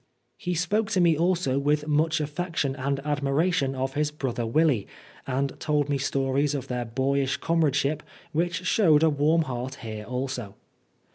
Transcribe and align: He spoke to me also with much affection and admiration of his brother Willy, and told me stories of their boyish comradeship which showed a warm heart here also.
He 0.35 0.55
spoke 0.55 0.89
to 0.93 0.99
me 0.99 1.15
also 1.15 1.59
with 1.59 1.85
much 1.87 2.19
affection 2.19 2.75
and 2.75 2.99
admiration 3.05 3.75
of 3.75 3.93
his 3.93 4.09
brother 4.09 4.47
Willy, 4.47 4.87
and 5.27 5.53
told 5.59 5.89
me 5.89 5.99
stories 5.99 6.55
of 6.55 6.67
their 6.69 6.85
boyish 6.85 7.37
comradeship 7.37 8.01
which 8.31 8.65
showed 8.65 9.03
a 9.03 9.11
warm 9.11 9.43
heart 9.43 9.75
here 9.75 10.05
also. 10.05 10.55